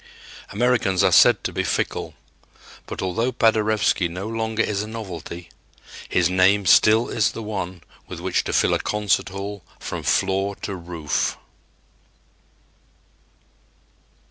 Americans 0.49 1.03
are 1.03 1.11
said 1.11 1.43
to 1.43 1.53
be 1.53 1.63
fickle; 1.63 2.15
but 2.87 3.03
although 3.03 3.31
Paderewski 3.31 4.07
no 4.07 4.27
longer 4.27 4.63
is 4.63 4.81
a 4.81 4.87
novelty, 4.87 5.49
his 6.09 6.27
name 6.27 6.65
still 6.65 7.07
is 7.09 7.33
the 7.33 7.43
one 7.43 7.83
with 8.07 8.19
which 8.19 8.43
to 8.45 8.51
fill 8.51 8.73
a 8.73 8.79
concert 8.79 9.29
hall 9.29 9.63
from 9.77 10.01
floor 10.01 10.55
to 10.55 10.75
roof. 10.75 11.37